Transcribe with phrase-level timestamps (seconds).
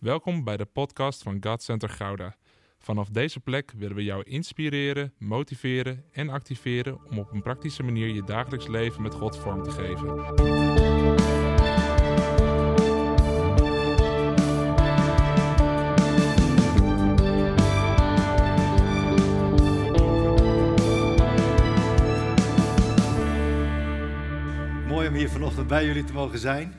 [0.00, 2.36] Welkom bij de podcast van God Center Gouda.
[2.78, 8.08] Vanaf deze plek willen we jou inspireren, motiveren en activeren om op een praktische manier
[8.14, 10.06] je dagelijks leven met God vorm te geven.
[24.86, 26.74] Mooi om hier vanochtend bij jullie te mogen zijn.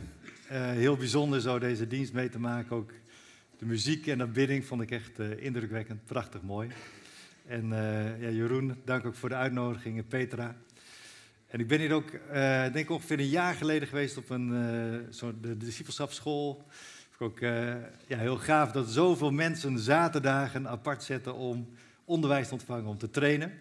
[0.47, 2.75] Eh, heel bijzonder zo deze dienst mee te maken.
[2.75, 2.91] Ook
[3.61, 6.69] de muziek en de bidding vond ik echt eh, indrukwekkend, prachtig mooi.
[7.45, 10.55] En eh, ja, Jeroen, dank ook voor de uitnodiging en Petra.
[11.47, 14.53] En ik ben hier ook, eh, denk ik ongeveer een jaar geleden geweest op een
[14.53, 16.65] eh soort de discipelschapsschool.
[17.13, 17.75] Ik ook eh,
[18.07, 21.69] ja, heel gaaf dat zoveel mensen zaterdagen apart zetten om
[22.05, 23.51] onderwijs te ontvangen, om te trainen.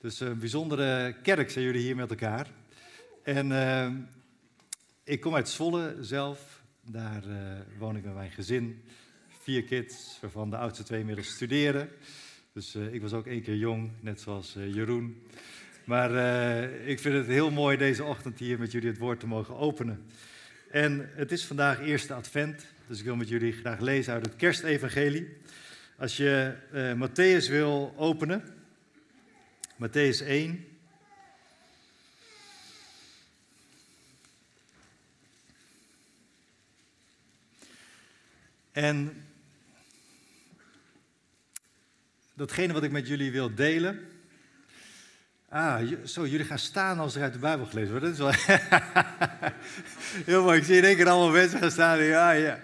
[0.00, 2.50] Dus een bijzondere kerk zijn jullie hier met elkaar.
[3.22, 3.90] En eh,
[5.04, 6.62] ik kom uit Zwolle zelf.
[6.90, 8.82] Daar eh, woon ik met mijn gezin.
[9.46, 11.88] Vier kids, waarvan de oudste twee inmiddels studeren.
[12.52, 15.22] Dus eh, ik was ook één keer jong, net zoals eh, Jeroen.
[15.84, 19.26] Maar eh, ik vind het heel mooi deze ochtend hier met jullie het woord te
[19.26, 20.04] mogen openen.
[20.70, 24.36] En het is vandaag eerste advent, dus ik wil met jullie graag lezen uit het
[24.36, 25.28] kerstevangelie.
[25.98, 26.54] Als je
[26.96, 28.42] Matthäus wil openen,
[29.78, 30.66] Matthäus 1,
[38.72, 39.25] En
[42.36, 44.00] datgene wat ik met jullie wil delen.
[45.48, 48.04] Ah, zo, jullie gaan staan als er uit de Bijbel gelezen wordt.
[48.04, 48.56] Dat is wel
[50.32, 50.58] heel mooi.
[50.58, 52.02] Ik zie in één keer allemaal mensen gaan staan.
[52.02, 52.60] Ja, ja.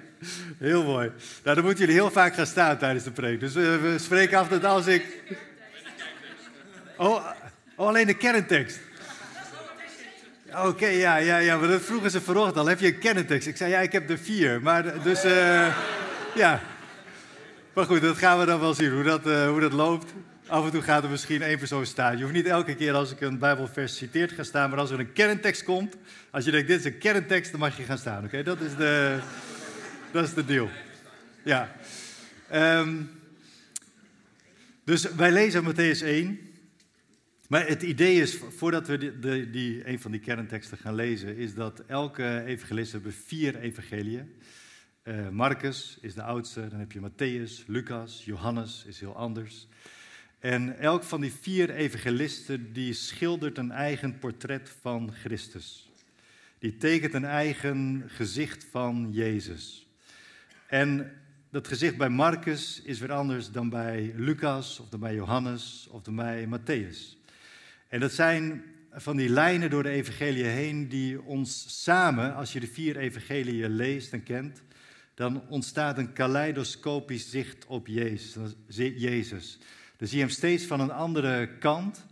[0.59, 1.11] Heel mooi.
[1.43, 3.41] Nou, dan moeten jullie heel vaak gaan staan tijdens de preek.
[3.41, 5.23] Dus we, we spreken af dat als ik.
[6.97, 7.27] Oh,
[7.77, 8.81] oh, alleen de kerntekst.
[10.55, 12.67] Oké, ja, ja, ja, maar dat vroegen ze vanochtend al.
[12.67, 13.49] Heb je een kerntekst?
[13.49, 14.63] Ik zei, ja, ik heb er vier.
[14.63, 15.77] Maar dus, eh,
[16.35, 16.61] ja.
[17.75, 20.13] Maar goed, dat gaan we dan wel zien, hoe dat, eh, hoe dat loopt.
[20.47, 22.17] Af en toe gaat er misschien één persoon staan.
[22.17, 24.71] Je hoeft niet elke keer als ik een Bijbelvers citeer te gaan staan.
[24.71, 25.97] Maar als er een kerntekst komt,
[26.31, 28.25] als je denkt, dit is een kerntekst, dan mag je gaan staan.
[28.25, 29.19] Oké, dat is de,
[30.11, 30.69] dat is de deal.
[31.43, 31.77] Ja.
[32.49, 32.97] Ehm,
[34.85, 36.41] dus wij lezen Matthäus 1.
[37.49, 41.55] Maar het idee is, voordat we die, die, een van die kernteksten gaan lezen, is
[41.55, 44.33] dat elke evangelist hebben vier evangeliën.
[45.03, 49.67] Eh Marcus is de oudste, dan heb je Matthäus, Lucas, Johannes is heel anders.
[50.39, 55.91] En elk van die vier evangelisten die schildert een eigen portret van Christus.
[56.59, 59.87] Die tekent een eigen gezicht van Jezus.
[60.67, 61.13] En
[61.51, 66.03] dat gezicht bij Marcus is weer anders dan bij Lucas, of dan bij Johannes, of
[66.03, 67.17] dan bij Matthäus.
[67.89, 72.61] En dat zijn van die lijnen door de evangelie heen die ons samen, als je
[72.61, 74.63] de vier evangeliën leest en kent,
[75.15, 78.33] dan ontstaat een kaleidoscopisch zicht op Jezus.
[79.97, 82.05] Dan zie je hem steeds van een andere kant.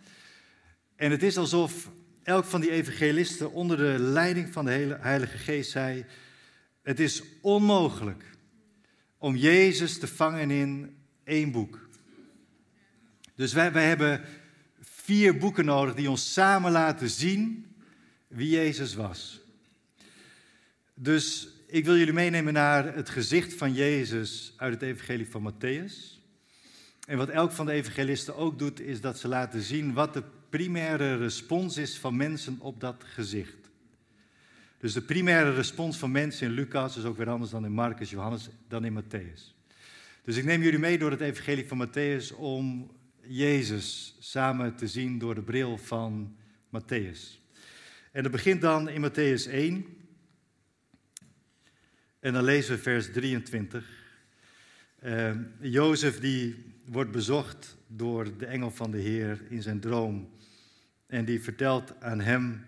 [0.97, 1.91] En het is alsof
[2.23, 6.05] elk van die evangelisten onder de leiding van de Heilige Geest zei:
[6.83, 8.25] Het is onmogelijk
[9.19, 11.89] om Jezus te vangen in één boek.
[13.35, 14.25] Dus wij, wij hebben
[14.81, 17.75] vier boeken nodig die ons samen laten zien
[18.29, 19.41] wie Jezus was.
[20.95, 26.21] Dus ik wil jullie meenemen naar het gezicht van Jezus uit het evangelie van Matthäus.
[27.07, 30.23] En wat elk van de evangelisten ook doet, is dat ze laten zien wat de
[30.49, 33.71] primaire respons is van mensen op dat gezicht.
[34.79, 38.11] Dus de primaire respons van mensen in Lucas is ook weer anders dan in Marcus,
[38.11, 39.55] Johannes, dan in Matthäus.
[40.25, 42.91] Dus ik neem jullie mee door het evangelie van Matthäus om
[43.27, 47.41] Jezus samen te zien door de bril van Matthäus.
[48.13, 49.99] En dat begint dan in Matthäus 1.
[52.21, 53.89] En dan lezen we vers 23.
[55.05, 60.31] Uh, Jozef die wordt bezocht door de engel van de Heer in zijn droom.
[61.07, 62.67] En die vertelt aan hem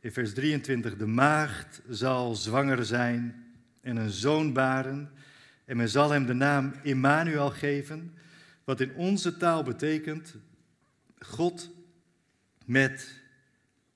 [0.00, 3.44] in vers 23, de maagd zal zwanger zijn
[3.80, 5.10] en een zoon baren.
[5.64, 8.14] En men zal hem de naam Immanuel geven,
[8.64, 10.34] wat in onze taal betekent
[11.18, 11.70] God
[12.64, 13.20] met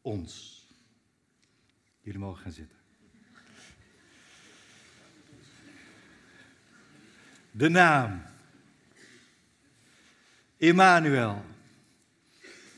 [0.01, 0.59] ons.
[2.01, 2.80] Jullie mogen gaan zitten.
[7.51, 8.23] De naam
[10.57, 11.45] Immanuel,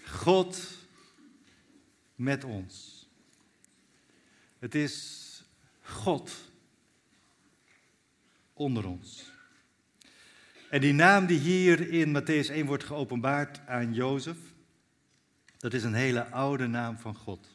[0.07, 0.79] God
[2.15, 3.07] met ons.
[4.59, 5.29] Het is
[5.83, 6.51] God
[8.53, 9.33] onder ons.
[10.71, 14.37] En die naam die hier in Matthäus 1 wordt geopenbaard aan Jozef,
[15.59, 17.49] dat is een hele oude naam van God.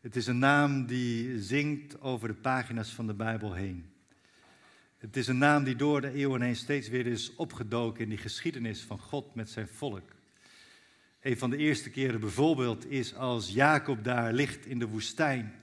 [0.00, 3.92] Het is een naam die zingt over de pagina's van de Bijbel heen.
[4.98, 8.18] Het is een naam die door de eeuwen heen steeds weer is opgedoken in die
[8.18, 10.10] geschiedenis van God met zijn volk.
[11.20, 15.54] Een van de eerste keren bijvoorbeeld is als Jacob daar ligt in de woestijn.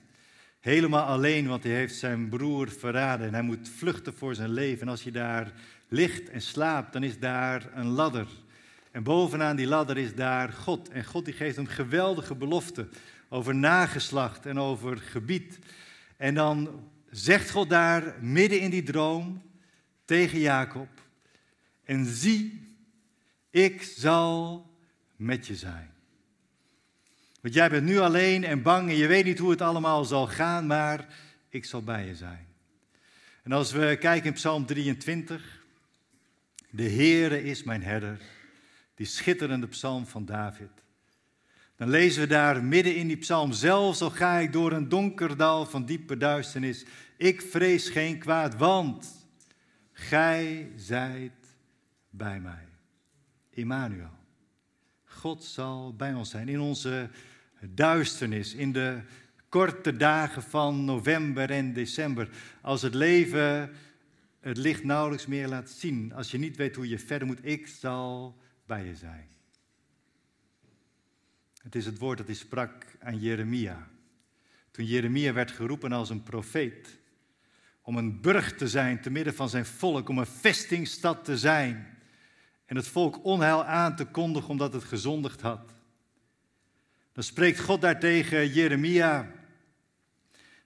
[0.59, 4.81] Helemaal alleen, want hij heeft zijn broer verraden en hij moet vluchten voor zijn leven.
[4.81, 5.51] En als je daar
[5.87, 8.27] ligt en slaapt, dan is daar een ladder.
[8.91, 10.89] En bovenaan die ladder is daar God.
[10.89, 12.91] En God die geeft hem geweldige beloften
[13.29, 15.59] over nageslacht en over gebied.
[16.17, 16.69] En dan
[17.15, 19.41] zegt God daar midden in die droom
[20.05, 20.87] tegen Jacob:
[21.83, 22.75] En zie,
[23.49, 24.65] ik zal
[25.15, 25.93] met je zijn.
[27.41, 30.27] Want jij bent nu alleen en bang en je weet niet hoe het allemaal zal
[30.27, 31.07] gaan, maar
[31.49, 32.47] ik zal bij je zijn.
[33.43, 35.63] En als we kijken in Psalm 23,
[36.69, 38.21] de Heere is mijn herder,
[38.95, 40.83] die schitterende psalm van David.
[41.77, 45.37] Dan lezen we daar midden in die psalm, zelfs al ga ik door een donker
[45.37, 46.85] dal van diepe duisternis,
[47.17, 49.27] ik vrees geen kwaad, want
[49.91, 51.57] gij zijt
[52.09, 52.67] bij mij.
[53.49, 54.13] Immanuel.
[55.03, 57.09] God zal bij ons zijn in onze
[57.59, 59.01] duisternis, in de
[59.49, 62.29] korte dagen van november en december.
[62.61, 63.71] Als het leven
[64.39, 67.67] het licht nauwelijks meer laat zien, als je niet weet hoe je verder moet, ik
[67.67, 69.27] zal bij je zijn.
[71.63, 73.87] Het is het woord dat hij sprak aan Jeremia.
[74.71, 76.99] Toen Jeremia werd geroepen als een profeet,
[77.85, 81.97] om een burg te zijn te midden van zijn volk, om een vestingstad te zijn
[82.65, 85.73] en het volk onheil aan te kondigen omdat het gezondigd had.
[87.13, 89.31] Dan spreekt God daar tegen Jeremia.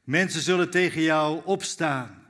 [0.03, 2.23] Mensen zullen tegen jou opstaan.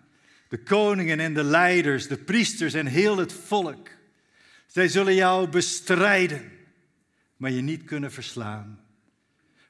[0.47, 3.89] De koningen en de leiders, de priesters en heel het volk.
[4.67, 6.51] Zij zullen jou bestrijden,
[7.37, 8.85] maar je niet kunnen verslaan.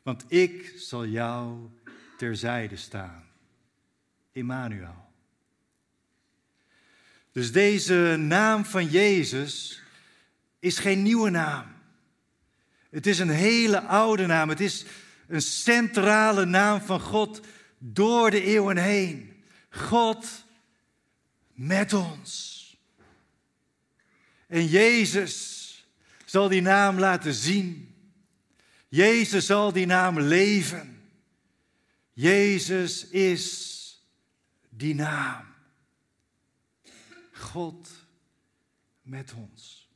[0.04, 1.70] Want ik zal jou
[2.18, 3.24] terzijde staan.
[4.32, 5.09] Immanuel.
[7.32, 9.82] Dus deze naam van Jezus
[10.60, 11.66] is geen nieuwe naam.
[12.90, 14.50] Het is een hele oude naam.
[14.50, 14.86] Het is
[15.28, 17.42] een centrale naam van God
[17.78, 19.44] door de eeuwen heen.
[19.70, 20.46] God
[21.54, 22.58] met ons.
[24.48, 25.58] En Jezus
[26.26, 27.96] zal die naam laten zien.
[28.88, 31.02] Jezus zal die naam leven.
[32.14, 33.78] Jezus is
[34.70, 35.49] die naam.
[37.40, 38.06] God
[39.02, 39.90] met ons.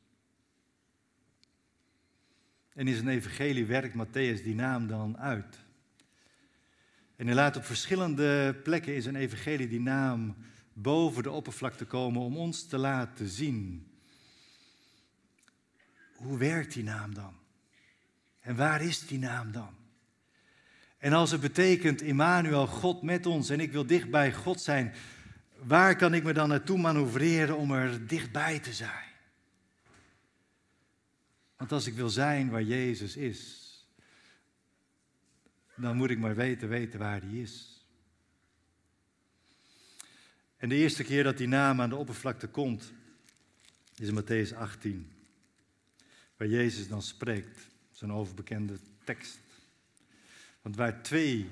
[2.74, 5.58] En in zijn evangelie werkt Matthäus die naam dan uit.
[7.16, 10.36] En hij laat op verschillende plekken in zijn evangelie die naam
[10.74, 13.88] boven de oppervlakte komen om ons te laten zien.
[16.16, 17.34] Hoe werkt die naam dan?
[18.40, 19.76] En waar is die naam dan?
[20.98, 24.94] En als het betekent, Immanuel, God met ons en ik wil dicht bij God zijn,
[25.66, 29.12] waar kan ik me dan naartoe manoeuvreren om er dichtbij te zijn?
[31.58, 33.62] Want als ik wil zijn waar Jezus is,
[35.76, 37.86] dan moet ik maar weten, weten waar hij is.
[40.58, 42.94] En de eerste keer dat die naam aan de oppervlakte komt,
[43.96, 45.12] is in Matthäus 18,
[46.38, 49.40] waar Jezus dan spreekt, zo'n overbekende tekst.
[50.62, 51.50] Want waar twee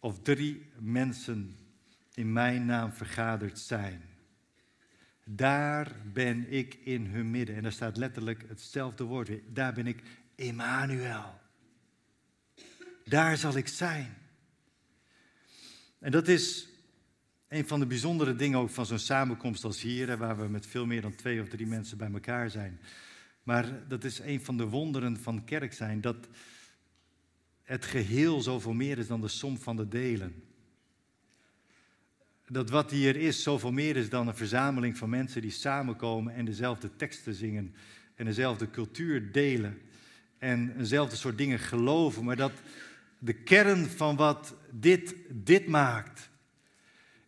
[0.00, 1.56] of drie mensen
[2.14, 4.02] in mijn naam vergaderd zijn,
[5.24, 7.56] daar ben ik in hun midden.
[7.56, 9.42] En daar staat letterlijk hetzelfde woord weer.
[9.48, 10.02] Daar ben ik
[10.34, 11.40] Emmanuel.
[13.04, 14.14] Daar zal ik zijn.
[15.98, 16.68] En dat is
[17.48, 20.86] een van de bijzondere dingen ook van zo'n samenkomst als hier, waar we met veel
[20.86, 22.80] meer dan twee of drie mensen bij elkaar zijn.
[23.42, 26.28] Maar dat is een van de wonderen van kerk zijn, dat
[27.62, 30.42] het geheel zoveel meer is dan de som van de delen
[32.46, 36.44] dat wat hier is zoveel meer is dan een verzameling van mensen die samenkomen en
[36.44, 37.74] dezelfde teksten zingen
[38.14, 39.80] en dezelfde cultuur delen
[40.38, 42.52] en eenzelfde soort dingen geloven, maar dat
[43.18, 46.30] de kern van wat dit, dit maakt,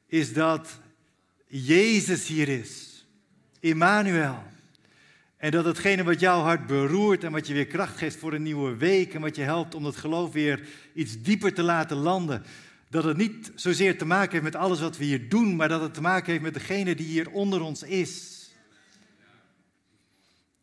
[0.07, 0.81] is dat
[1.47, 3.07] Jezus hier is,
[3.61, 4.43] Immanuel.
[5.37, 8.43] En dat hetgene wat jouw hart beroert en wat je weer kracht geeft voor een
[8.43, 12.43] nieuwe week en wat je helpt om dat geloof weer iets dieper te laten landen,
[12.95, 15.81] dat het niet zozeer te maken heeft met alles wat we hier doen, maar dat
[15.81, 18.49] het te maken heeft met degene die hier onder ons is.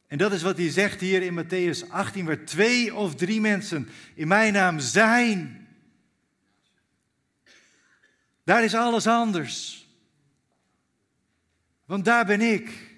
[0.08, 3.90] En dat is wat hij zegt hier in Matthäus 18, waar twee of drie mensen
[4.14, 5.68] in mijn naam zijn.
[8.44, 9.88] Daar is alles anders.
[11.86, 12.96] Want daar ben ik.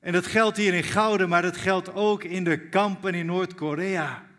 [0.00, 4.30] En dat geldt hier in Gouden, maar dat geldt ook in de kampen in Noord-Korea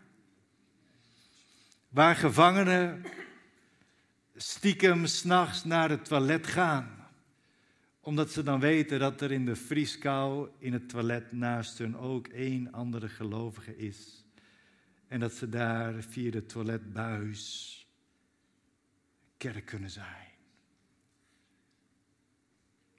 [1.93, 3.03] waar gevangenen
[4.35, 7.07] stiekem s'nachts naar het toilet gaan.
[7.99, 12.27] Omdat ze dan weten dat er in de vrieskou in het toilet naast hun ook
[12.27, 14.25] één andere gelovige is.
[15.07, 17.77] En dat ze daar via de toiletbuis
[19.37, 20.31] kerk kunnen zijn.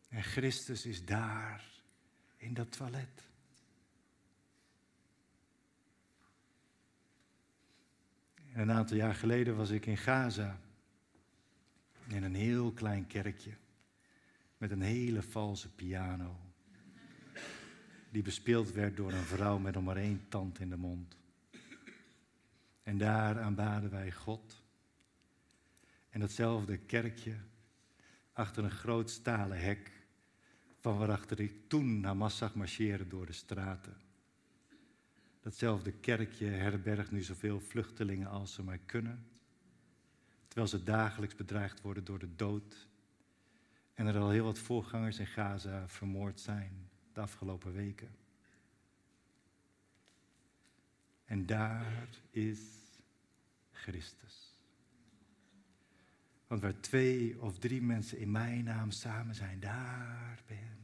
[0.08, 1.64] En Christus is daar
[2.36, 3.32] in dat toilet.
[8.54, 10.60] Een aantal jaar geleden was ik in Gaza.
[12.06, 13.52] In een heel klein kerkje.
[14.58, 16.36] Met een hele valse piano.
[18.10, 21.16] Die bespeeld werd door een vrouw met nog maar één tand in de mond.
[22.82, 24.62] En daar aanbaden wij God.
[26.10, 27.36] En datzelfde kerkje,
[28.32, 29.92] achter een groot stalen hek,
[30.76, 34.03] van waarachter ik toen naar zag marcheren door de straten.
[35.44, 39.26] Datzelfde kerkje herbergt nu zoveel vluchtelingen als ze maar kunnen,
[40.46, 42.88] terwijl ze dagelijks bedreigd worden door de dood
[43.94, 48.16] en er al heel wat voorgangers in Gaza vermoord zijn de afgelopen weken.
[51.24, 52.60] En daar is
[53.70, 54.58] Christus.
[56.46, 60.83] Want waar twee of drie mensen in mijn naam samen zijn, daar ben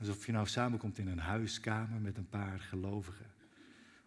[0.00, 3.26] Alsof je nou samenkomt in een huiskamer met een paar gelovigen.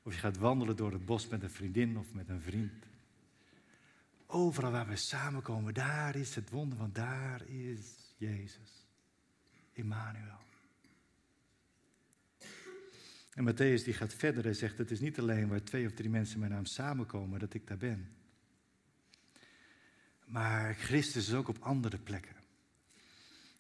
[0.04, 2.86] Of je gaat wandelen door het bos met een vriendin of met een vriend.
[4.26, 8.88] Overal waar we samenkomen, daar is het wonder, want daar is Jezus.
[9.72, 10.42] Immanuel.
[13.34, 16.10] En Matthäus die gaat verder en zegt, het is niet alleen waar twee of drie
[16.10, 18.16] mensen mijn naam samenkomen dat ik daar ben.
[20.26, 22.43] Maar Christus is ook op andere plekken.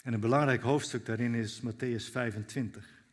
[0.03, 3.03] En een belangrijk hoofdstuk daarin is Matthäus 25,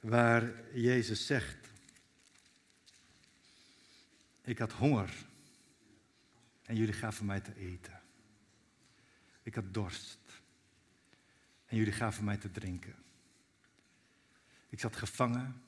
[0.00, 1.68] waar Jezus zegt,
[4.42, 5.26] ik had honger
[6.64, 8.00] en jullie gaven mij te eten.
[9.42, 10.18] Ik had dorst
[11.66, 12.94] en jullie gaven mij te drinken.
[14.68, 15.62] Ik zat gevangen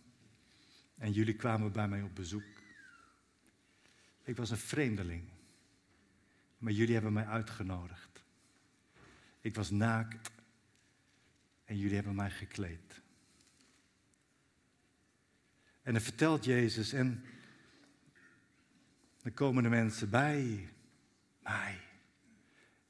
[0.98, 2.62] en jullie kwamen bij mij op bezoek.
[4.22, 5.28] Ik was een vreemdeling,
[6.58, 8.09] maar jullie hebben mij uitgenodigd.
[9.40, 10.30] Ik was naakt
[11.64, 13.00] en jullie hebben mij gekleed.
[15.82, 17.24] En dan vertelt Jezus en
[19.22, 20.68] dan komen de mensen bij
[21.42, 21.80] mij.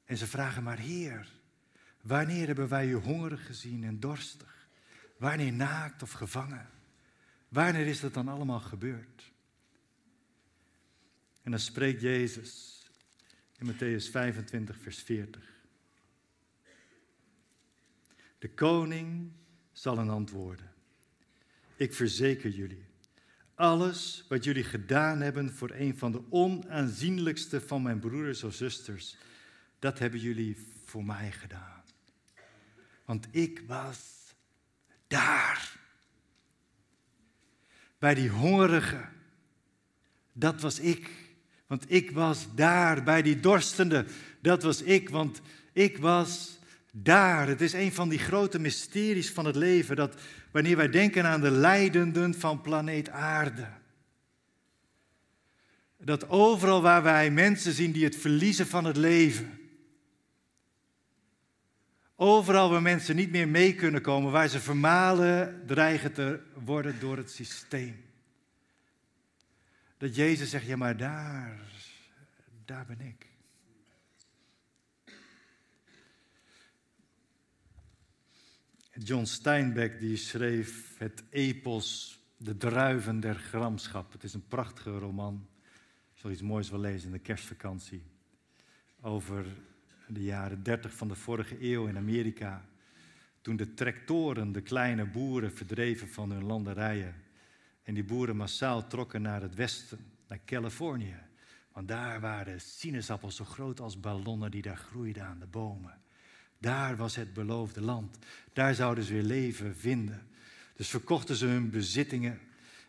[0.05, 1.27] En ze vragen maar, Heer,
[2.01, 4.67] wanneer hebben wij u hongerig gezien en dorstig?
[5.17, 6.69] Wanneer naakt of gevangen?
[7.49, 9.31] Wanneer is dat dan allemaal gebeurd?
[11.41, 12.81] En dan spreekt Jezus
[13.57, 15.50] in Matthäus 25, vers 40.
[18.41, 19.31] De koning
[19.71, 20.71] zal een antwoorden.
[21.75, 22.85] Ik verzeker jullie,
[23.55, 29.17] alles wat jullie gedaan hebben voor een van de onaanzienlijkste van mijn broeders of zusters,
[29.79, 31.83] dat hebben jullie voor mij gedaan.
[33.05, 33.99] Want ik was
[35.07, 35.79] daar.
[37.97, 39.05] Bij die hongerige.
[40.33, 41.09] Dat was ik.
[41.67, 43.03] Want ik was daar.
[43.03, 44.05] Bij die dorstende.
[44.39, 45.09] Dat was ik.
[45.09, 45.41] Want
[45.73, 46.59] ik was
[46.91, 47.47] daar.
[47.47, 49.95] Het is een van die grote mysteries van het leven.
[49.95, 50.21] Dat
[50.51, 53.67] wanneer wij denken aan de leidenden van planeet Aarde.
[55.97, 59.59] Dat overal waar wij mensen zien die het verliezen van het leven
[62.23, 67.17] Overal waar mensen niet meer mee kunnen komen, waar ze vermalen dreigen te worden door
[67.17, 68.05] het systeem.
[69.97, 71.59] Dat Jezus zegt, ja maar daar,
[72.65, 73.30] daar ben ik.
[79.03, 84.11] John Steinbeck die schreef het epos De Druiven der Gramschap.
[84.11, 85.47] Het is een prachtige roman.
[86.13, 88.03] Ik zal iets moois wel lezen in de kerstvakantie.
[89.01, 89.45] Over
[90.07, 92.65] de jaren 30 van de vorige eeuw in Amerika.
[93.41, 97.15] Toen de tractoren de kleine boeren verdreven van hun landerijen.
[97.83, 101.17] En die boeren massaal trokken naar het westen, naar Californië.
[101.71, 106.00] Want daar waren sinaasappels zo groot als ballonnen die daar groeiden aan de bomen.
[106.61, 108.17] Daar was het beloofde land.
[108.53, 110.27] Daar zouden ze weer leven vinden.
[110.75, 112.39] Dus verkochten ze hun bezittingen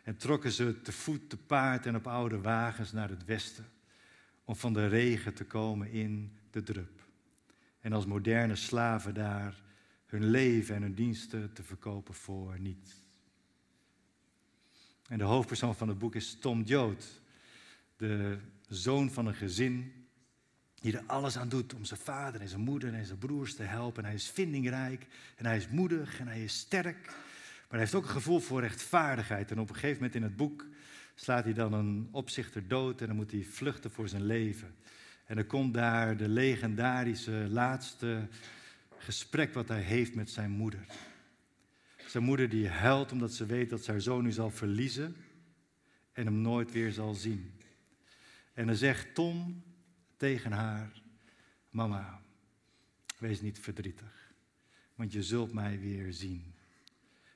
[0.04, 3.64] en trokken ze te voet, te paard en op oude wagens naar het westen.
[4.44, 7.02] Om van de regen te komen in de drup
[7.82, 9.62] en als moderne slaven daar
[10.06, 12.92] hun leven en hun diensten te verkopen voor niets.
[15.08, 17.20] En de hoofdpersoon van het boek is Tom Joad,
[17.96, 18.38] de
[18.68, 20.01] zoon van een gezin
[20.82, 23.62] die er alles aan doet om zijn vader en zijn moeder en zijn broers te
[23.62, 24.02] helpen.
[24.02, 27.94] En hij is vindingrijk en hij is moedig en hij is sterk, maar hij heeft
[27.94, 29.50] ook een gevoel voor rechtvaardigheid.
[29.50, 30.66] En op een gegeven moment in het boek
[31.14, 34.74] slaat hij dan een opzichter dood en dan moet hij vluchten voor zijn leven.
[35.26, 38.28] En dan komt daar de legendarische laatste
[38.98, 40.86] gesprek wat hij heeft met zijn moeder.
[42.06, 45.16] Zijn moeder die huilt omdat ze weet dat zijn zoon nu zal verliezen
[46.12, 47.52] en hem nooit weer zal zien.
[48.54, 49.62] En dan zegt Tom
[50.22, 51.02] tegen haar:
[51.70, 52.22] Mama,
[53.18, 54.34] wees niet verdrietig,
[54.94, 56.54] want je zult mij weer zien.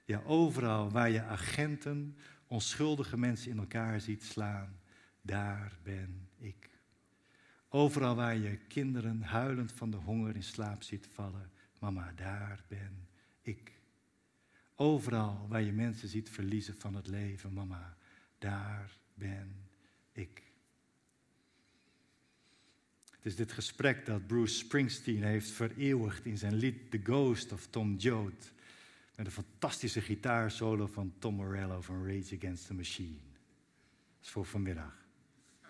[0.05, 2.17] Ja, overal waar je agenten,
[2.47, 4.81] onschuldige mensen in elkaar ziet slaan,
[5.23, 6.71] daar ben ik.
[7.69, 13.09] Overal waar je kinderen huilend van de honger in slaap ziet vallen, mama, daar ben
[13.43, 13.73] ik.
[14.75, 17.97] Overal waar je mensen ziet verliezen van het leven, mama,
[18.39, 19.69] daar ben
[20.13, 20.46] ik.
[23.27, 27.97] Is dit gesprek dat Bruce Springsteen heeft vereeuwigd in zijn lied The Ghost of Tom
[27.97, 28.53] Joad.
[29.17, 33.09] Met een fantastische gitaarsolo van Tom Morello van Rage Against the Machine.
[33.09, 35.07] Dat is voor vanmiddag.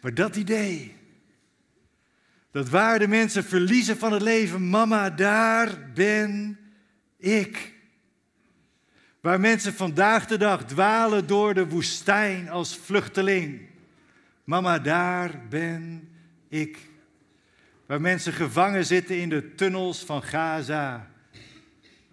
[0.00, 0.96] Maar dat idee,
[2.50, 6.58] dat waar de mensen verliezen van het leven, mama, daar ben
[7.16, 7.79] ik.
[9.20, 13.60] Waar mensen vandaag de dag dwalen door de woestijn als vluchteling.
[14.44, 16.08] Mama, daar ben
[16.48, 16.78] ik.
[17.86, 21.10] Waar mensen gevangen zitten in de tunnels van Gaza.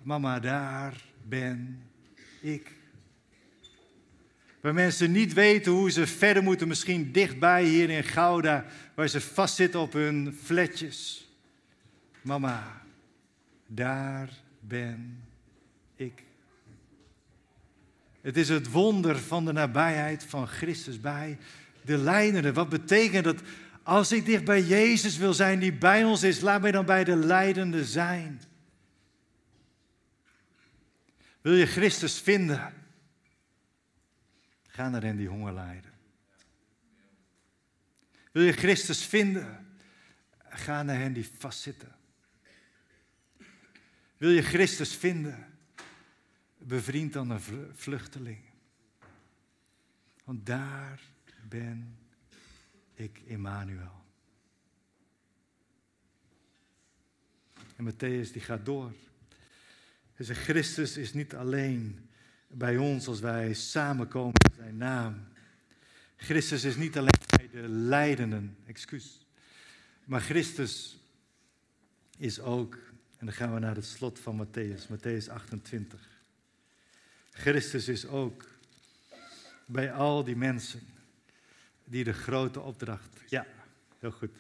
[0.02, 1.84] Mama, daar ben
[2.42, 2.72] ik.
[4.62, 9.22] Waar mensen niet weten hoe ze verder moeten, misschien dichtbij hier in Gouda, waar ze
[9.22, 11.30] vastzitten op hun fletjes.
[12.22, 12.82] Mama,
[13.68, 15.24] daar ben
[15.96, 16.27] ik.
[18.28, 21.38] Het is het wonder van de nabijheid van Christus bij
[21.82, 22.54] de leidenden.
[22.54, 23.42] Wat betekent dat
[23.84, 27.04] als ik dicht bij Jezus wil zijn die bij ons is, laat mij dan bij
[27.04, 28.42] de leidende zijn.
[31.42, 32.74] Wil je Christus vinden?
[34.68, 35.92] Ga naar hen die honger lijden.
[38.32, 39.78] Wil je Christus vinden?
[40.50, 41.96] Ga naar hen die vastzitten.
[44.18, 45.57] Wil je Christus vinden?
[46.58, 47.42] Bevriend dan een
[47.74, 48.40] vluchteling.
[50.24, 51.02] Want daar
[51.50, 51.98] ben
[52.94, 54.06] ik Emmanuel.
[57.76, 58.94] En Matthäus die gaat door.
[60.14, 62.10] Hij zegt, Christus is niet alleen
[62.48, 65.28] bij ons als wij samenkomen in zijn naam.
[66.16, 69.26] Christus is niet alleen bij de leidenden, excuus.
[70.06, 71.00] Maar Christus
[72.18, 72.74] is ook,
[73.18, 76.17] en dan gaan we naar het slot van Matthäus, Matthäus 28.
[77.38, 78.46] Christus is ook
[79.66, 80.80] bij al die mensen
[81.84, 83.22] die de grote opdracht.
[83.28, 83.46] Ja,
[84.00, 84.32] heel goed.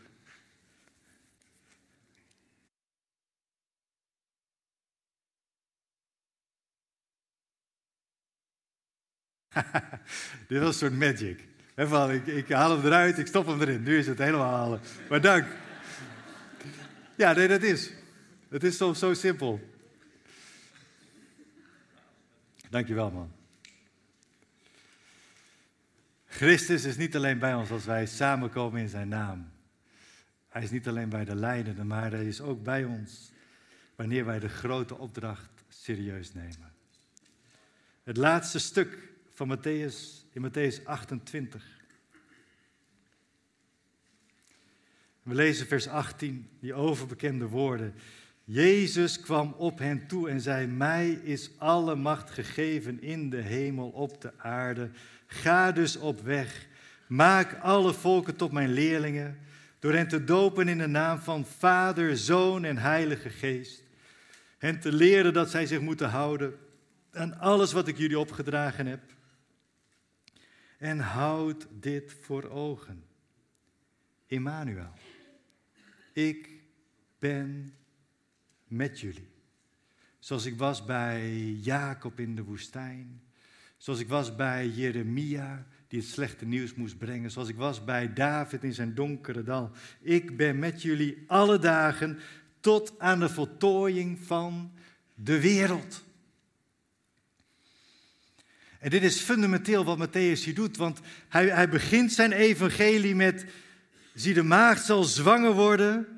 [10.47, 11.43] Dit was een soort magic.
[11.75, 13.83] Van, ik, ik, haal hem eruit, ik stop hem erin.
[13.83, 14.79] Nu is het helemaal halen.
[15.09, 15.45] Maar dank.
[17.15, 17.91] Ja, nee, dat is.
[18.49, 19.76] Het is zo, zo simpel.
[22.69, 23.31] Dankjewel, man.
[26.25, 29.51] Christus is niet alleen bij ons als wij samenkomen in zijn naam.
[30.47, 33.31] Hij is niet alleen bij de leidenden, maar hij is ook bij ons
[33.95, 36.73] wanneer wij de grote opdracht serieus nemen.
[38.03, 38.97] Het laatste stuk
[39.33, 41.65] van Matthäus, in Matthäus 28.
[45.23, 47.93] We lezen vers 18, die overbekende woorden.
[48.49, 53.89] Jezus kwam op hen toe en zei: Mij is alle macht gegeven in de hemel,
[53.89, 54.89] op de aarde.
[55.25, 56.67] Ga dus op weg.
[57.07, 59.39] Maak alle volken tot mijn leerlingen,
[59.79, 63.83] door hen te dopen in de naam van Vader, Zoon en Heilige Geest.
[64.57, 66.59] Hen te leren dat zij zich moeten houden
[67.11, 69.01] aan alles wat ik jullie opgedragen heb.
[70.77, 73.03] En houd dit voor ogen.
[74.27, 74.93] Emmanuel,
[76.13, 76.49] ik
[77.19, 77.73] ben
[78.67, 79.29] met jullie.
[80.19, 83.21] Zoals ik was bij Jacob in de woestijn.
[83.77, 87.31] Zoals ik was bij Jeremia, die het slechte nieuws moest brengen.
[87.31, 89.71] Zoals ik was bij David in zijn donkere dal.
[90.01, 92.19] Ik ben met jullie alle dagen
[92.59, 94.71] tot aan de voltooiing van
[95.13, 96.05] de wereld.
[98.79, 100.99] En dit is fundamenteel wat Matthäus hier doet, want
[101.29, 103.45] hij, hij begint zijn evangelie met,
[104.13, 106.16] zie de maagd zal zwanger worden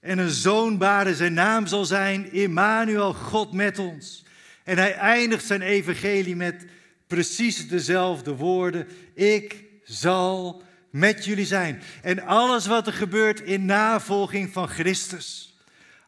[0.00, 4.24] en een zoon baren, zijn naam zal zijn Immanuel, God met ons.
[4.64, 6.66] En hij eindigt zijn evangelie met
[7.06, 11.82] precies dezelfde woorden, ik zal met jullie zijn.
[12.02, 15.54] En alles wat er gebeurt in navolging van Christus,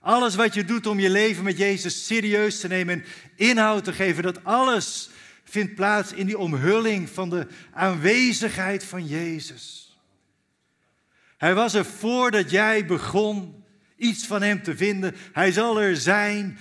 [0.00, 3.04] Alles wat je doet om je leven met Jezus serieus te nemen en
[3.36, 5.10] inhoud te geven, dat alles
[5.44, 9.96] vindt plaats in die omhulling van de aanwezigheid van Jezus.
[11.38, 13.61] Hij was er voordat jij begon
[14.02, 15.14] iets van Hem te vinden.
[15.32, 16.58] Hij zal er zijn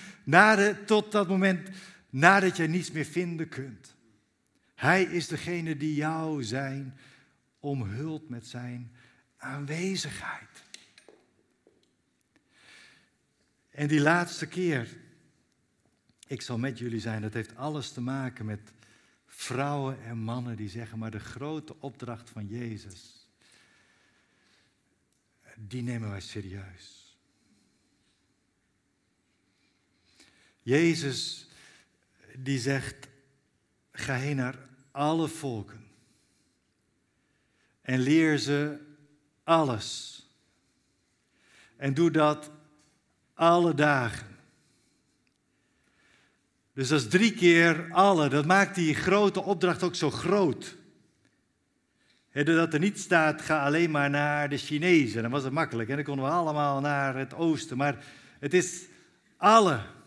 [0.86, 1.70] tot dat moment
[2.10, 3.96] nadat je niets meer vinden kunt.
[4.76, 6.98] Hij is degene die jou zijn
[7.60, 8.92] omhult met zijn
[9.38, 10.64] aanwezigheid.
[13.70, 14.88] En die laatste keer,
[16.28, 18.74] ik zal met jullie zijn, dat heeft alles te maken met
[19.26, 23.28] vrouwen en mannen die zeggen, maar de grote opdracht van Jezus,
[25.56, 27.01] die nemen wij serieus.
[30.72, 31.48] Jezus
[32.36, 33.08] die zegt,
[33.92, 34.56] ga heen naar
[34.92, 35.88] alle volken
[37.82, 38.78] en leer ze
[39.44, 40.20] alles.
[41.78, 42.52] En doe dat
[43.34, 44.28] alle dagen.
[46.74, 48.30] Dus dat is drie keer alle.
[48.30, 50.78] Dat maakt die grote opdracht ook zo groot.
[52.34, 55.22] dat er niet staat, ga alleen maar naar de Chinezen.
[55.22, 55.90] Dan was het makkelijk.
[55.90, 57.78] En dan konden we allemaal naar het oosten.
[57.78, 58.06] Maar
[58.40, 58.86] het is
[59.38, 60.00] alle.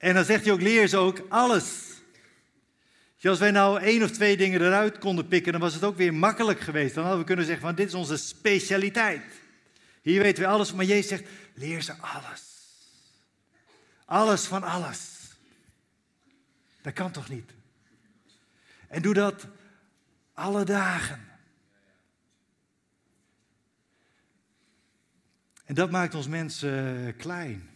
[0.00, 1.88] En dan zegt hij ook, leer ze ook alles.
[3.22, 6.14] Als wij nou één of twee dingen eruit konden pikken, dan was het ook weer
[6.14, 6.94] makkelijk geweest.
[6.94, 9.22] Dan hadden we kunnen zeggen van dit is onze specialiteit.
[10.02, 12.42] Hier weten we alles, maar Jezus zegt, leer ze alles.
[14.04, 15.08] Alles van alles.
[16.82, 17.50] Dat kan toch niet?
[18.88, 19.46] En doe dat
[20.34, 21.28] alle dagen.
[25.64, 27.69] En dat maakt ons mensen klein.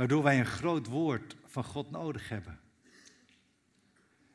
[0.00, 2.60] Waardoor wij een groot woord van God nodig hebben.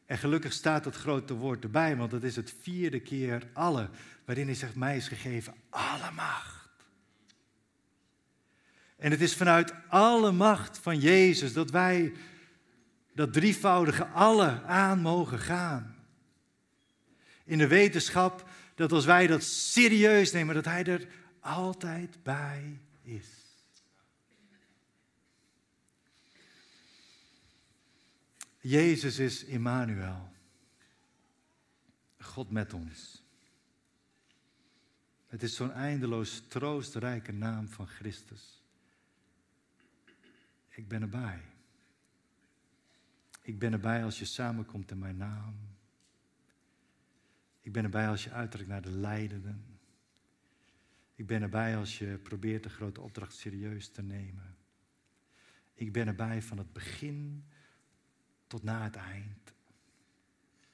[0.06, 3.89] En gelukkig staat het grote woord erbij, want het is het vierde keer alle,
[4.25, 6.69] waarin hij zegt, mij is gegeven alle macht.
[8.95, 12.13] En het is vanuit alle macht van Jezus dat wij
[13.13, 15.95] dat drievoudige alle aan mogen gaan.
[17.43, 21.08] In de wetenschap dat als wij dat serieus nemen, dat Hij er
[21.39, 23.35] altijd bij is.
[28.65, 30.32] Jezus is Immanuel.
[32.19, 33.23] God met ons.
[35.28, 38.63] Het is zo'n eindeloos troostrijke naam van Christus.
[40.69, 41.41] Ik ben erbij.
[43.41, 45.56] Ik ben erbij als je samenkomt in mijn naam.
[47.62, 49.80] Ik ben erbij als je uitdrukt naar de leidenden.
[51.15, 54.58] Ik ben erbij als je probeert de grote opdracht serieus te nemen.
[55.73, 57.45] Ik ben erbij van het begin
[58.56, 59.54] tot na het eind.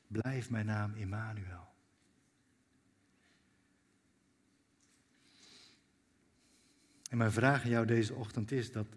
[0.08, 1.68] Blijf mijn naam Immanuel.
[7.10, 8.88] En mijn vraag aan jou deze ochtend is dat,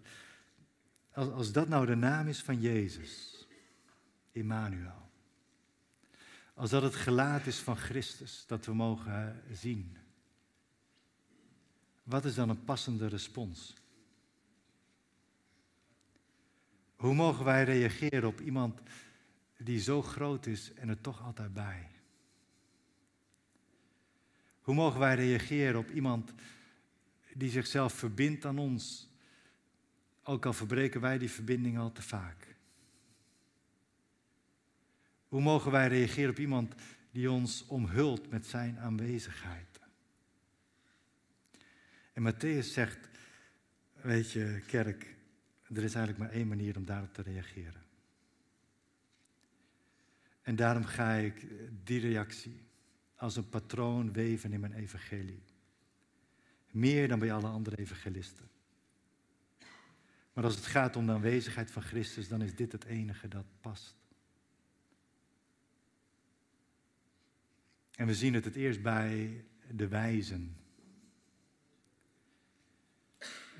[1.13, 3.45] als, als dat nou de naam is van Jezus,
[4.31, 5.09] Immanuel,
[6.53, 9.97] als dat het gelaat is van Christus dat we mogen zien,
[12.03, 13.73] wat is dan een passende respons?
[16.95, 18.79] Hoe mogen wij reageren op iemand
[19.57, 21.87] die zo groot is en er toch altijd bij?
[24.61, 26.33] Hoe mogen wij reageren op iemand
[27.33, 29.09] die zichzelf verbindt aan ons,
[30.23, 32.55] ook al verbreken wij die verbinding al te vaak?
[35.27, 36.75] Hoe mogen wij reageren op iemand
[37.11, 39.79] die ons omhult met zijn aanwezigheid?
[42.13, 43.09] En Matthäus zegt,
[43.93, 45.14] weet je, kerk,
[45.73, 47.83] er is eigenlijk maar één manier om daarop te reageren.
[50.41, 51.47] En daarom ga ik
[51.83, 52.63] die reactie
[53.15, 55.43] als een patroon weven in mijn evangelie.
[56.71, 58.49] Meer dan bij alle andere evangelisten.
[60.33, 63.45] Maar als het gaat om de aanwezigheid van Christus, dan is dit het enige dat
[63.61, 63.95] past.
[67.91, 70.55] En we zien het het eerst bij de wijzen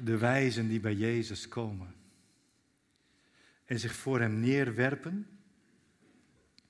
[0.03, 1.95] de wijzen die bij Jezus komen
[3.65, 5.27] en zich voor Hem neerwerpen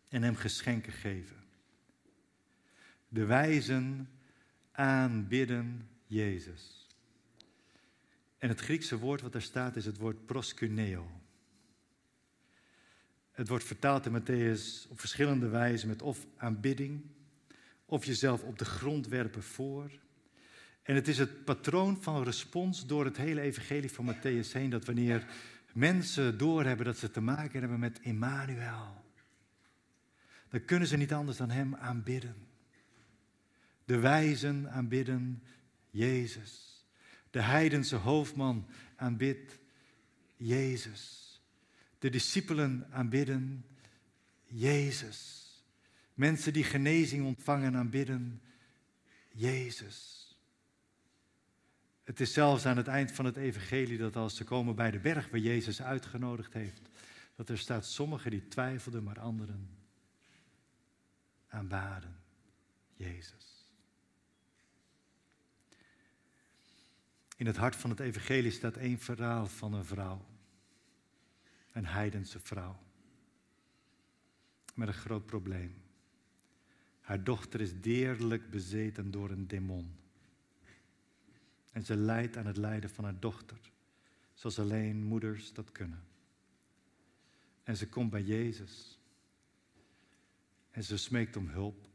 [0.09, 1.43] en Hem geschenken geven.
[3.07, 4.09] De wijzen
[4.71, 6.87] aanbidden Jezus.
[8.37, 11.11] En het Griekse woord wat daar staat is het woord proskuneo.
[13.31, 17.01] Het wordt vertaald in Matthäus op verschillende wijzen met of aanbidding,
[17.85, 19.91] of jezelf op de grond werpen voor,
[20.85, 24.85] en het is het patroon van respons door het hele evangelie van Matthäus heen, dat
[24.85, 25.27] wanneer
[25.73, 29.03] mensen doorhebben dat ze te maken hebben met Emmanuel,
[30.49, 32.35] dan kunnen ze niet anders dan Hem aanbidden.
[33.85, 35.43] De wijzen aanbidden
[35.89, 36.83] Jezus.
[37.29, 39.59] De heidense hoofdman aanbidt
[40.37, 41.23] Jezus.
[41.99, 43.65] De discipelen aanbidden
[44.45, 45.43] Jezus.
[46.13, 48.41] Mensen die genezing ontvangen aanbidden
[49.29, 50.24] Jezus.
[52.05, 54.99] Het is zelfs aan het eind van het evangelie dat als ze komen bij de
[54.99, 56.81] berg waar Jezus uitgenodigd heeft,
[57.35, 59.69] dat er staat sommigen die twijfelden, maar anderen
[61.47, 62.15] aanbaden
[62.93, 63.67] Jezus.
[67.37, 70.25] In het hart van het evangelie staat één verhaal van een vrouw.
[71.71, 72.79] Een heidense vrouw.
[74.73, 75.83] Met een groot probleem.
[77.01, 80.04] Haar dochter is deerlijk bezeten door een demon.
[81.75, 83.57] En ze lijdt aan het lijden van haar dochter,
[84.33, 86.03] zoals alleen moeders dat kunnen.
[87.63, 88.99] En ze komt bij Jezus.
[90.71, 91.87] En ze smeekt om hulp.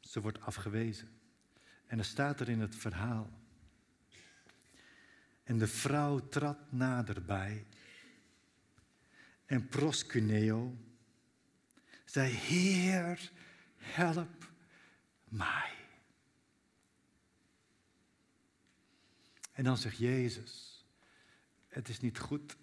[0.00, 1.08] Ze wordt afgewezen.
[1.86, 3.30] En er staat er in het verhaal.
[5.44, 7.66] En de vrouw trad naderbij.
[9.46, 10.76] En proscuneo
[12.04, 13.30] zei: Heer,
[13.76, 14.52] help
[15.28, 15.83] mij.
[19.54, 20.84] En dan zegt Jezus,
[21.68, 22.56] het is niet goed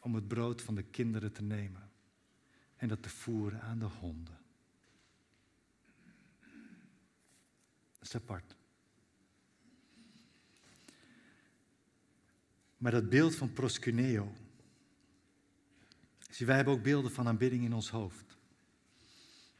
[0.00, 1.90] om het brood van de kinderen te nemen
[2.76, 4.38] en dat te voeren aan de honden.
[7.98, 8.56] Dat is apart.
[12.76, 14.32] Maar dat beeld van proscuneo.
[16.30, 18.36] Zie, wij hebben ook beelden van aanbidding in ons hoofd.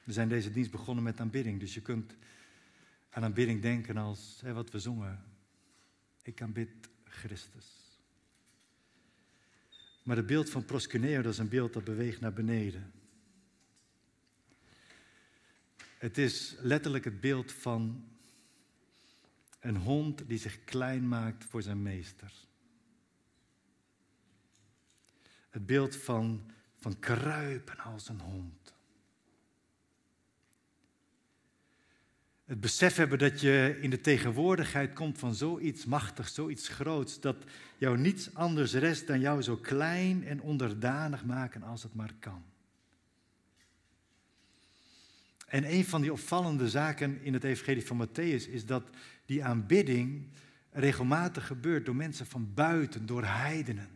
[0.05, 2.17] We zijn deze dienst begonnen met aanbidding, dus je kunt
[3.11, 5.36] aan aanbidding denken als wat we zongen.
[6.27, 7.67] Ik aanbid Christus.
[10.03, 12.93] Maar het beeld van proscuneo, dat is een beeld dat beweegt naar beneden.
[15.99, 18.09] Het is letterlijk het beeld van
[19.61, 22.33] een hond die zich klein maakt voor zijn meester.
[25.51, 28.76] Het beeld van, van kruipen als een hond.
[32.47, 37.37] Het besef hebben dat je in de tegenwoordigheid komt van zoiets machtigs, zoiets groots, dat
[37.79, 42.45] jou niets anders rest dan jou zo klein en onderdanig maken als het maar kan.
[45.47, 48.83] En een van die opvallende zaken in het Evangelie van Matthäus is dat
[49.25, 50.29] die aanbidding
[50.71, 53.89] regelmatig gebeurt door mensen van buiten, door heidenen.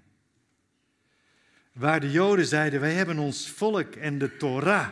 [1.73, 4.89] Waar de Joden zeiden: Wij hebben ons volk en de Torah,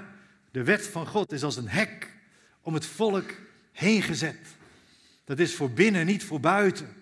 [0.50, 2.16] de wet van God, is als een hek
[2.60, 3.46] om het volk
[3.78, 4.56] heen gezet.
[5.24, 6.96] Dat is voor binnen, niet voor buiten.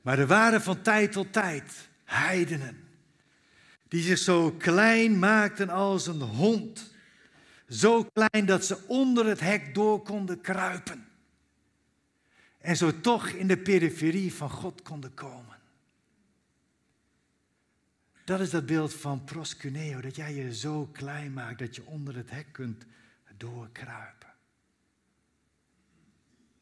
[0.00, 2.88] Maar er waren van tijd tot tijd heidenen
[3.88, 6.94] die zich zo klein maakten als een hond.
[7.68, 11.06] Zo klein dat ze onder het hek door konden kruipen.
[12.58, 15.58] En zo toch in de periferie van God konden komen.
[18.24, 22.16] Dat is dat beeld van proscuneo, dat jij je zo klein maakt dat je onder
[22.16, 22.84] het hek kunt
[23.36, 24.19] doorkruipen.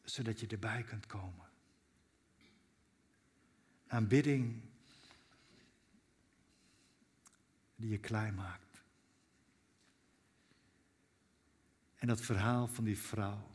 [0.09, 1.47] Zodat je erbij kunt komen.
[3.87, 4.61] Aanbidding
[7.75, 8.81] die je klein maakt.
[11.95, 13.47] En dat verhaal van die vrouw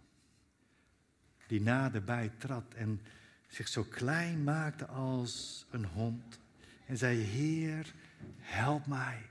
[1.46, 3.00] die naderbij trad en
[3.48, 6.38] zich zo klein maakte als een hond
[6.86, 7.94] en zei: Heer,
[8.38, 9.22] help mij.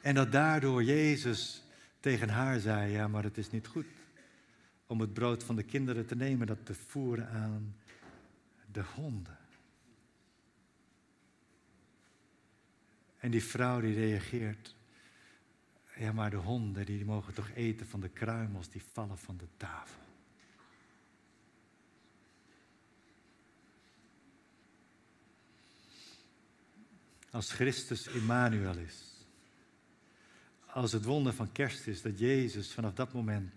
[0.00, 1.62] En dat daardoor Jezus
[2.00, 3.86] tegen haar zei: Ja, maar het is niet goed
[4.92, 7.76] om het brood van de kinderen te nemen, dat te voeren aan
[8.72, 9.38] de honden.
[13.18, 14.74] En die vrouw die reageert:
[15.96, 19.48] Ja, maar de honden die mogen toch eten van de kruimels die vallen van de
[19.56, 20.00] tafel.
[27.30, 29.12] Als Christus Immanuel is
[30.72, 33.52] als het wonder van kerst is dat Jezus vanaf dat moment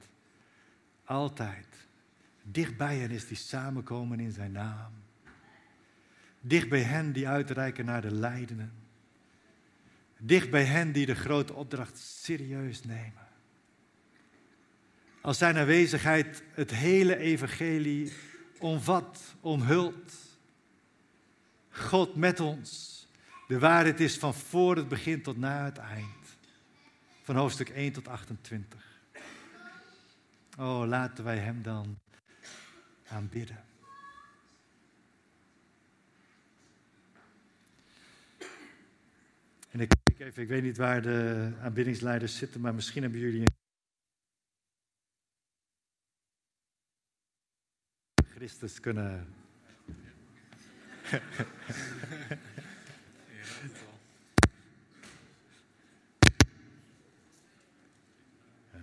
[1.06, 1.68] altijd
[2.44, 4.92] dicht bij hen is die samenkomen in zijn naam.
[6.42, 8.74] Dicht bij hen die uitreiken naar de lijdenen.
[10.18, 13.28] Dicht bij hen die de grote opdracht serieus nemen.
[15.22, 18.14] Als zijn aanwezigheid het hele evangelie
[18.60, 20.14] omvat, omhult.
[21.70, 22.94] God met ons.
[23.48, 26.38] De waarheid is van voor het begin tot na het eind
[27.24, 28.85] van hoofdstuk 1 tot 28.
[30.58, 32.00] Oh, laten wij Hem dan
[33.08, 33.64] aanbidden.
[39.70, 43.56] En ik even, ik weet niet waar de aanbiddingsleiders zitten, maar misschien hebben jullie een
[48.30, 49.28] Christus kunnen.
[51.12, 51.20] Ja.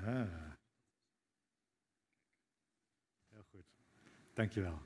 [0.05, 0.42] Ah.
[4.35, 4.81] Dankjewel.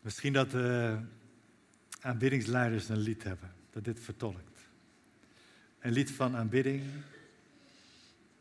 [0.00, 0.98] Misschien dat de
[2.00, 4.60] aanbiddingsleiders een lied hebben dat dit vertolkt.
[5.80, 6.82] Een lied van aanbidding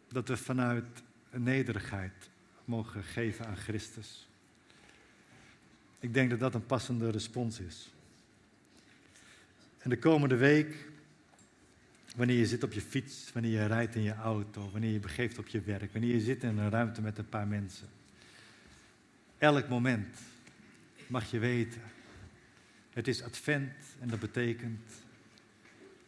[0.07, 0.85] dat we vanuit
[1.31, 2.29] nederigheid
[2.65, 4.27] mogen geven aan Christus.
[5.99, 7.93] Ik denk dat dat een passende respons is.
[9.77, 10.87] En de komende week,
[12.15, 15.37] wanneer je zit op je fiets, wanneer je rijdt in je auto, wanneer je begeeft
[15.37, 17.87] op je werk, wanneer je zit in een ruimte met een paar mensen,
[19.37, 20.17] elk moment
[21.07, 21.81] mag je weten,
[22.89, 24.81] het is advent en dat betekent,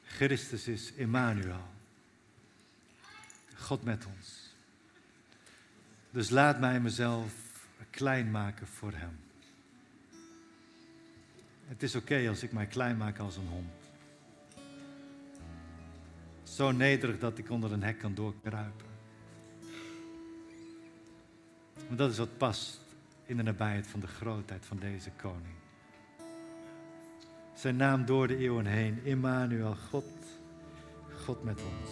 [0.04, 1.76] Christus is Emmanuel.
[3.56, 4.56] God met ons.
[6.12, 7.34] Dus laat mij mezelf
[7.90, 9.20] klein maken voor Hem.
[11.68, 13.77] Het is oké als ik mij klein maak als een hond.
[16.58, 18.86] Zo nederig dat ik onder een hek kan doorkruipen.
[21.88, 22.82] Maar dat is wat past
[23.26, 25.56] in de nabijheid van de grootheid van deze koning.
[27.54, 30.14] Zijn naam door de eeuwen heen, Immanuel, God,
[31.26, 31.92] God met ons.